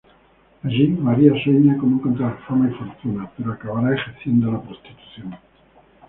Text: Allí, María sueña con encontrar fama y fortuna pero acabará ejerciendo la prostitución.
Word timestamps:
Allí, 0.63 0.87
María 0.87 1.31
sueña 1.43 1.77
con 1.77 1.93
encontrar 1.93 2.39
fama 2.47 2.67
y 2.67 2.73
fortuna 2.73 3.31
pero 3.37 3.53
acabará 3.53 3.93
ejerciendo 3.93 4.51
la 4.51 4.59
prostitución. 4.59 5.35